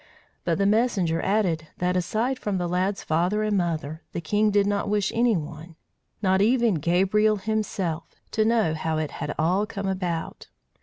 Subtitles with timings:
[0.45, 4.65] But the messenger added that, aside from the lad's father and mother, the king did
[4.65, 5.75] not wish any one,
[6.23, 10.47] not even Gabriel himself, to know how it had all come about.